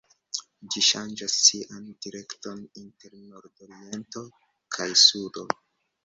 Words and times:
Ĝi 0.75 0.81
ŝanĝas 0.85 1.33
sian 1.47 1.83
direkton 2.05 2.63
inter 2.83 3.13
nordoriento 3.33 4.23
kaj 4.79 4.89
sudo. 5.03 5.45